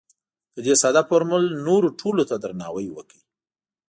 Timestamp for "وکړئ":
2.91-3.21